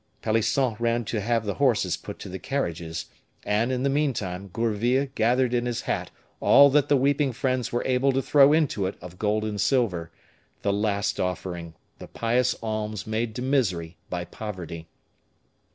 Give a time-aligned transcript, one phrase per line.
[0.23, 3.05] Pelisson ran to have the horses put to the carriages.
[3.45, 7.85] And, in the meantime, Gourville gathered in his hat all that the weeping friends were
[7.85, 10.11] able to throw into it of gold and silver
[10.63, 14.87] the last offering, the pious alms made to misery by poverty.